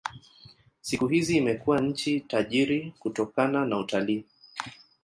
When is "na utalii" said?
3.65-4.25